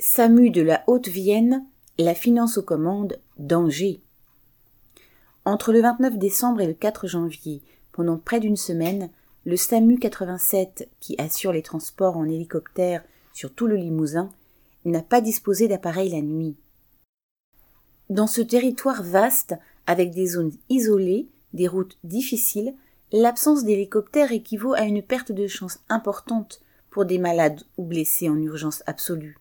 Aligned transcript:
SAMU 0.00 0.50
de 0.50 0.62
la 0.62 0.84
Haute-Vienne, 0.86 1.66
la 1.98 2.14
finance 2.14 2.56
aux 2.56 2.62
commandes, 2.62 3.18
danger. 3.36 4.00
Entre 5.44 5.72
le 5.72 5.80
29 5.80 6.18
décembre 6.18 6.60
et 6.60 6.68
le 6.68 6.72
4 6.72 7.08
janvier, 7.08 7.62
pendant 7.90 8.16
près 8.16 8.38
d'une 8.38 8.56
semaine, 8.56 9.10
le 9.44 9.56
SAMU 9.56 9.98
87, 9.98 10.88
qui 11.00 11.16
assure 11.18 11.52
les 11.52 11.62
transports 11.62 12.16
en 12.16 12.26
hélicoptère 12.26 13.02
sur 13.32 13.52
tout 13.52 13.66
le 13.66 13.74
Limousin, 13.74 14.30
n'a 14.84 15.02
pas 15.02 15.20
disposé 15.20 15.66
d'appareil 15.66 16.10
la 16.10 16.22
nuit. 16.22 16.54
Dans 18.08 18.28
ce 18.28 18.40
territoire 18.40 19.02
vaste, 19.02 19.56
avec 19.88 20.12
des 20.12 20.28
zones 20.28 20.52
isolées, 20.68 21.26
des 21.54 21.66
routes 21.66 21.98
difficiles, 22.04 22.72
l'absence 23.10 23.64
d'hélicoptère 23.64 24.30
équivaut 24.30 24.74
à 24.74 24.82
une 24.82 25.02
perte 25.02 25.32
de 25.32 25.48
chance 25.48 25.80
importante 25.88 26.60
pour 26.88 27.04
des 27.04 27.18
malades 27.18 27.64
ou 27.76 27.84
blessés 27.84 28.28
en 28.28 28.40
urgence 28.40 28.84
absolue. 28.86 29.38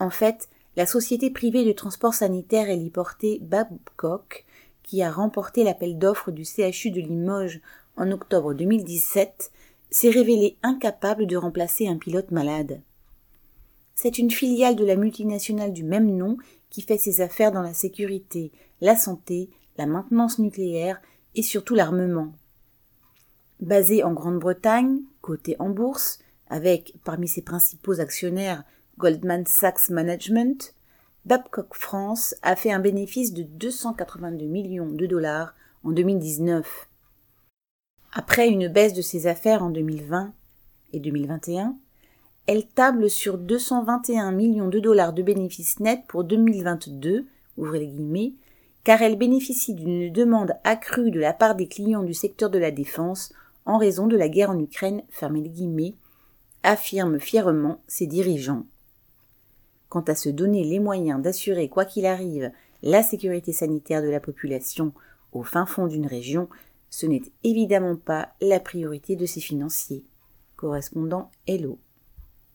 En 0.00 0.10
fait, 0.10 0.48
la 0.76 0.86
société 0.86 1.30
privée 1.30 1.64
de 1.64 1.72
transport 1.72 2.14
sanitaire 2.14 2.70
héliporté 2.70 3.40
Babcock, 3.42 4.44
qui 4.82 5.02
a 5.02 5.10
remporté 5.10 5.64
l'appel 5.64 5.98
d'offres 5.98 6.30
du 6.30 6.44
CHU 6.44 6.90
de 6.90 7.00
Limoges 7.00 7.60
en 7.96 8.10
octobre 8.12 8.54
2017, 8.54 9.50
s'est 9.90 10.10
révélée 10.10 10.56
incapable 10.62 11.26
de 11.26 11.36
remplacer 11.36 11.88
un 11.88 11.96
pilote 11.96 12.30
malade. 12.30 12.80
C'est 13.94 14.18
une 14.18 14.30
filiale 14.30 14.76
de 14.76 14.84
la 14.84 14.96
multinationale 14.96 15.72
du 15.72 15.82
même 15.82 16.16
nom 16.16 16.36
qui 16.70 16.82
fait 16.82 16.98
ses 16.98 17.20
affaires 17.20 17.50
dans 17.50 17.62
la 17.62 17.74
sécurité, 17.74 18.52
la 18.80 18.94
santé, 18.94 19.50
la 19.76 19.86
maintenance 19.86 20.38
nucléaire 20.38 21.00
et 21.34 21.42
surtout 21.42 21.74
l'armement. 21.74 22.32
Basée 23.60 24.04
en 24.04 24.12
Grande-Bretagne, 24.12 25.00
cotée 25.20 25.56
en 25.58 25.70
bourse, 25.70 26.20
avec 26.48 26.94
parmi 27.04 27.26
ses 27.26 27.42
principaux 27.42 28.00
actionnaires 28.00 28.64
Goldman 28.98 29.46
Sachs 29.46 29.90
Management, 29.90 30.74
Babcock 31.24 31.76
France 31.76 32.34
a 32.42 32.56
fait 32.56 32.72
un 32.72 32.80
bénéfice 32.80 33.32
de 33.32 33.44
282 33.44 34.44
millions 34.46 34.90
de 34.90 35.06
dollars 35.06 35.54
en 35.84 35.92
2019. 35.92 36.88
Après 38.12 38.48
une 38.48 38.66
baisse 38.66 38.94
de 38.94 39.02
ses 39.02 39.28
affaires 39.28 39.62
en 39.62 39.70
2020 39.70 40.32
et 40.94 40.98
2021, 40.98 41.76
elle 42.48 42.66
table 42.66 43.08
sur 43.08 43.38
221 43.38 44.32
millions 44.32 44.68
de 44.68 44.80
dollars 44.80 45.12
de 45.12 45.22
bénéfices 45.22 45.78
nets 45.78 46.02
pour 46.08 46.24
2022, 46.24 47.24
ouvrez 47.56 47.92
car 48.82 49.00
elle 49.00 49.16
bénéficie 49.16 49.74
d'une 49.74 50.12
demande 50.12 50.54
accrue 50.64 51.12
de 51.12 51.20
la 51.20 51.32
part 51.32 51.54
des 51.54 51.68
clients 51.68 52.02
du 52.02 52.14
secteur 52.14 52.50
de 52.50 52.58
la 52.58 52.72
défense 52.72 53.32
en 53.64 53.78
raison 53.78 54.08
de 54.08 54.16
la 54.16 54.28
guerre 54.28 54.50
en 54.50 54.58
Ukraine, 54.58 55.04
fermez 55.08 55.42
les 55.42 55.94
affirment 56.64 57.20
fièrement 57.20 57.80
ses 57.86 58.08
dirigeants. 58.08 58.66
Quant 59.88 60.02
à 60.02 60.14
se 60.14 60.28
donner 60.28 60.64
les 60.64 60.80
moyens 60.80 61.22
d'assurer, 61.22 61.68
quoi 61.68 61.84
qu'il 61.84 62.06
arrive, 62.06 62.50
la 62.82 63.02
sécurité 63.02 63.52
sanitaire 63.52 64.02
de 64.02 64.08
la 64.08 64.20
population 64.20 64.92
au 65.32 65.42
fin 65.42 65.66
fond 65.66 65.86
d'une 65.86 66.06
région, 66.06 66.48
ce 66.90 67.06
n'est 67.06 67.22
évidemment 67.44 67.96
pas 67.96 68.30
la 68.40 68.60
priorité 68.60 69.16
de 69.16 69.26
ses 69.26 69.40
financiers. 69.40 70.04
Correspondant 70.56 71.30
Hello. 71.46 71.78